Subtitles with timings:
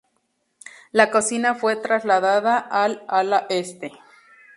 [0.91, 3.91] La cocina fue trasladada al ala este.